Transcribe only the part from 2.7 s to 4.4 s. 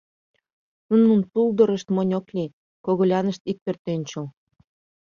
когылянышт ик пӧртӧнчыл.